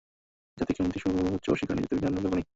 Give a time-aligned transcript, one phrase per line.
[0.57, 2.45] জাতিকে উন্নতির সুউচ্চ শিখরে নিয়ে যেতে বিজ্ঞানের বিকল্প নেই।